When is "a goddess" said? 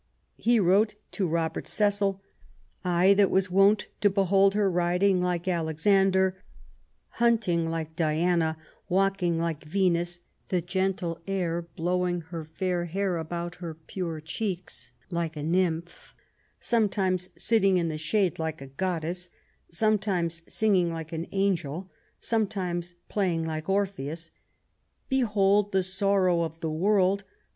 18.59-19.29